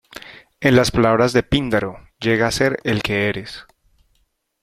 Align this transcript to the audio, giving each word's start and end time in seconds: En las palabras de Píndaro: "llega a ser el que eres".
En 0.61 0.75
las 0.75 0.89
palabras 0.89 1.31
de 1.31 1.43
Píndaro: 1.43 1.99
"llega 2.19 2.47
a 2.47 2.51
ser 2.51 2.79
el 2.85 3.03
que 3.03 3.29
eres". 3.29 3.67